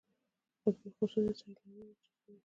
[0.65, 2.39] قطبي خرسونه سیلانیان ورجذبوي.